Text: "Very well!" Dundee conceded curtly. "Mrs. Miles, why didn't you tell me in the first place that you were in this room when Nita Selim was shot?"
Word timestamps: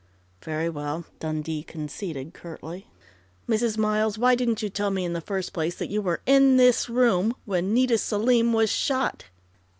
"Very 0.43 0.67
well!" 0.67 1.05
Dundee 1.19 1.61
conceded 1.61 2.33
curtly. 2.33 2.87
"Mrs. 3.47 3.77
Miles, 3.77 4.17
why 4.17 4.33
didn't 4.33 4.63
you 4.63 4.67
tell 4.71 4.89
me 4.89 5.05
in 5.05 5.13
the 5.13 5.21
first 5.21 5.53
place 5.53 5.75
that 5.75 5.91
you 5.91 6.01
were 6.01 6.21
in 6.25 6.57
this 6.57 6.89
room 6.89 7.35
when 7.45 7.71
Nita 7.71 7.99
Selim 7.99 8.51
was 8.51 8.71
shot?" 8.71 9.25